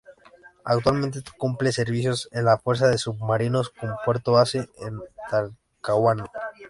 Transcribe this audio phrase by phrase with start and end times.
[0.65, 6.25] Actualmente cumple servicios en la Fuerza de Submarinos con puerto base en Talcahuano.